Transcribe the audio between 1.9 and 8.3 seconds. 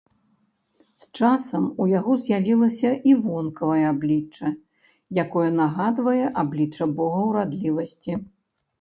яго з'явілася і вонкавае аблічча, якое нагадвае аблічча бога ўрадлівасці.